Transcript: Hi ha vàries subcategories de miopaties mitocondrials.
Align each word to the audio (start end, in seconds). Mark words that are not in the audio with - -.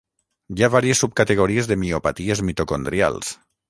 Hi 0.55 0.65
ha 0.65 0.69
vàries 0.75 1.03
subcategories 1.05 1.71
de 1.73 1.79
miopaties 1.85 2.45
mitocondrials. 2.51 3.37